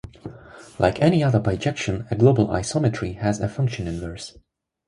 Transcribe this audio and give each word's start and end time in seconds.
Like 0.79 0.99
any 0.99 1.23
other 1.23 1.39
bijection, 1.39 2.07
a 2.09 2.15
global 2.15 2.47
isometry 2.47 3.19
has 3.19 3.39
a 3.39 3.47
function 3.47 3.85
inverse. 3.85 4.35